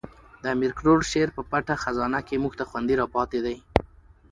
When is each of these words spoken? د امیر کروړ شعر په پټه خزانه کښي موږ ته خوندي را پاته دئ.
د 0.41 0.43
امیر 0.55 0.71
کروړ 0.79 0.99
شعر 1.11 1.29
په 1.35 1.41
پټه 1.51 1.75
خزانه 1.83 2.19
کښي 2.27 2.37
موږ 2.43 2.53
ته 2.59 2.63
خوندي 2.69 2.95
را 2.99 3.05
پاته 3.13 3.39
دئ. 3.45 3.57